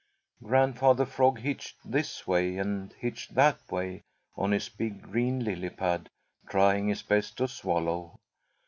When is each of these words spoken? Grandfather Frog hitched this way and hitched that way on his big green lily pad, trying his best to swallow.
Grandfather 0.41 1.05
Frog 1.05 1.41
hitched 1.41 1.77
this 1.85 2.25
way 2.25 2.57
and 2.57 2.91
hitched 2.93 3.35
that 3.35 3.59
way 3.71 4.01
on 4.35 4.49
his 4.51 4.67
big 4.67 5.03
green 5.03 5.43
lily 5.45 5.69
pad, 5.69 6.09
trying 6.49 6.87
his 6.87 7.03
best 7.03 7.37
to 7.37 7.47
swallow. 7.47 8.17